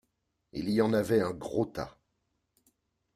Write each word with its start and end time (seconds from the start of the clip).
Il 0.53 0.71
y 0.71 0.81
en 0.81 0.93
avait 0.93 1.21
un 1.21 1.29
gros 1.29 1.67
tas. 1.67 1.95